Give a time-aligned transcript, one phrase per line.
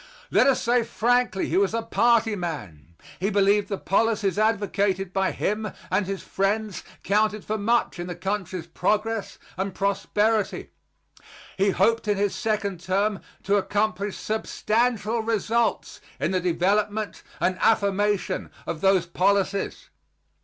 [0.31, 5.31] Let us say frankly he was a party man; he believed the policies advocated by
[5.31, 10.71] him and his friends counted for much in the country's progress and prosperity.
[11.55, 18.49] He hoped in his second term to accomplish substantial results in the development and affirmation
[18.65, 19.89] of those policies.